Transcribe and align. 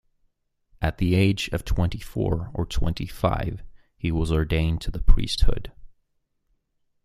At 0.81 0.97
the 0.97 1.13
age 1.13 1.49
of 1.49 1.63
twenty-four 1.63 2.49
or 2.55 2.65
twenty-five, 2.65 3.61
he 3.99 4.11
was 4.11 4.31
ordained 4.31 4.81
to 4.81 4.89
the 4.89 4.97
priesthood. 5.03 5.71